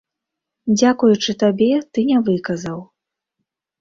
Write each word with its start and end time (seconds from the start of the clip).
Дзякуючы 0.77 1.31
табе, 1.45 1.69
ты 1.93 1.99
не 2.13 2.17
выказаў. 2.31 2.79